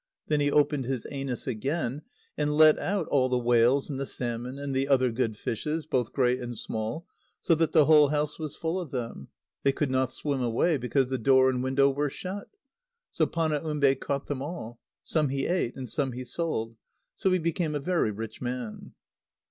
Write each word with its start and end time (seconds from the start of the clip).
Then 0.29 0.39
he 0.39 0.49
opened 0.49 0.85
his 0.85 1.05
anus 1.11 1.45
again, 1.45 2.01
and 2.35 2.57
let 2.57 2.79
out 2.79 3.07
all 3.09 3.29
the 3.29 3.37
whales 3.37 3.87
and 3.87 3.99
the 3.99 4.05
salmon 4.07 4.57
and 4.57 4.75
the 4.75 4.87
other 4.87 5.11
good 5.11 5.37
fishes, 5.37 5.85
both 5.85 6.11
great 6.11 6.39
and 6.41 6.57
small, 6.57 7.05
so 7.39 7.53
that 7.53 7.71
the 7.71 7.85
whole 7.85 8.07
house 8.07 8.39
was 8.39 8.55
full 8.55 8.79
of 8.79 8.89
them. 8.89 9.27
They 9.61 9.71
could 9.71 9.91
not 9.91 10.09
swim 10.11 10.41
away, 10.41 10.77
because 10.77 11.11
the 11.11 11.19
door 11.19 11.51
and 11.51 11.61
window 11.61 11.87
were 11.91 12.09
shut. 12.09 12.47
So 13.11 13.27
Panaumbe 13.27 13.93
caught 13.99 14.25
them 14.25 14.41
all. 14.41 14.79
Some 15.03 15.29
he 15.29 15.45
ate, 15.45 15.75
and 15.75 15.87
some 15.87 16.13
he 16.13 16.23
sold. 16.25 16.77
So 17.13 17.29
he 17.29 17.37
became 17.37 17.75
a 17.75 17.79
very 17.79 18.09
rich 18.09 18.41
man. 18.41 18.93